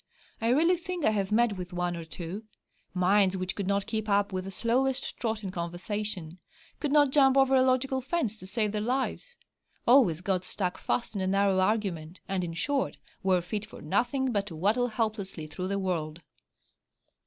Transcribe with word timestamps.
I 0.41 0.49
really 0.49 0.77
think 0.77 1.05
I 1.05 1.11
have 1.11 1.31
met 1.31 1.57
with 1.57 1.73
one 1.73 1.95
or 1.95 2.03
two: 2.03 2.45
minds 2.91 3.37
which 3.37 3.55
could 3.55 3.67
not 3.67 3.85
keep 3.85 4.09
up 4.09 4.33
with 4.33 4.45
the 4.45 4.49
slowest 4.49 5.15
trot 5.19 5.43
in 5.43 5.51
conversation; 5.51 6.39
could 6.79 6.91
not 6.91 7.11
jump 7.11 7.37
over 7.37 7.55
a 7.55 7.61
logical 7.61 8.01
fence, 8.01 8.35
to 8.37 8.47
save 8.47 8.71
their 8.71 8.81
lives; 8.81 9.37
always 9.85 10.21
got 10.21 10.43
stuck 10.43 10.79
fast 10.79 11.13
in 11.15 11.21
a 11.21 11.27
narrow 11.27 11.59
argument; 11.59 12.19
and, 12.27 12.43
in 12.43 12.55
short, 12.55 12.97
were 13.21 13.41
fit 13.43 13.63
for 13.63 13.79
nothing 13.79 14.31
but 14.31 14.47
to 14.47 14.55
waddle 14.55 14.87
helplessly 14.87 15.45
through 15.45 15.67
the 15.67 15.77
world. 15.77 16.23